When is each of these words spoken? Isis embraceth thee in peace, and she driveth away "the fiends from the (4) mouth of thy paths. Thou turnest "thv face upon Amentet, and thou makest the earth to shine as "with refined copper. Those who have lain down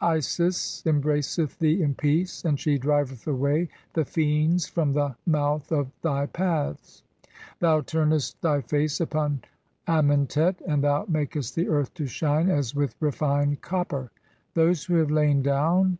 Isis 0.00 0.80
embraceth 0.86 1.58
thee 1.58 1.82
in 1.82 1.96
peace, 1.96 2.44
and 2.44 2.56
she 2.60 2.78
driveth 2.78 3.26
away 3.26 3.68
"the 3.94 4.04
fiends 4.04 4.68
from 4.68 4.92
the 4.92 5.08
(4) 5.08 5.16
mouth 5.26 5.72
of 5.72 5.90
thy 6.02 6.26
paths. 6.26 7.02
Thou 7.58 7.80
turnest 7.80 8.40
"thv 8.42 8.62
face 8.68 9.00
upon 9.00 9.42
Amentet, 9.88 10.62
and 10.68 10.84
thou 10.84 11.06
makest 11.08 11.56
the 11.56 11.68
earth 11.68 11.92
to 11.94 12.06
shine 12.06 12.48
as 12.48 12.76
"with 12.76 12.94
refined 13.00 13.60
copper. 13.60 14.12
Those 14.54 14.84
who 14.84 14.94
have 14.98 15.10
lain 15.10 15.42
down 15.42 15.98